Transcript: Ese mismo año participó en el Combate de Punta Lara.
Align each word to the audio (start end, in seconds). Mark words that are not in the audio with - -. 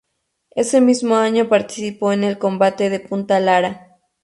Ese 0.55 0.81
mismo 0.81 1.15
año 1.15 1.47
participó 1.47 2.11
en 2.11 2.23
el 2.23 2.39
Combate 2.39 2.89
de 2.89 3.01
Punta 3.01 3.39
Lara. 3.39 3.99